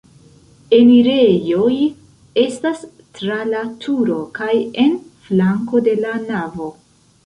Enirejoj 0.77 1.75
estas 2.45 2.83
tra 3.21 3.39
la 3.53 3.63
turo 3.87 4.21
kaj 4.41 4.53
en 4.89 5.01
flanko 5.29 5.89
de 5.91 5.99
la 6.05 6.21
navo. 6.31 6.77